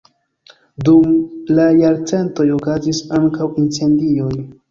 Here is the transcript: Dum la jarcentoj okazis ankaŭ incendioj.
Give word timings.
Dum 0.87 1.11
la 1.59 1.67
jarcentoj 1.81 2.47
okazis 2.55 3.03
ankaŭ 3.21 3.51
incendioj. 3.65 4.35